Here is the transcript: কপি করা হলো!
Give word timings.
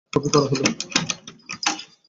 কপি 0.13 0.29
করা 0.33 0.47
হলো! 0.51 0.63